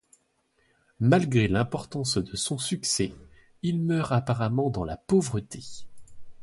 Malgré 0.99 1.47
l'importance 1.47 2.17
de 2.17 2.35
son 2.35 2.57
succès, 2.57 3.13
il 3.61 3.83
meurt 3.83 4.11
apparemment 4.11 4.71
dans 4.71 4.83
la 4.83 4.97
pauvreté. 4.97 5.61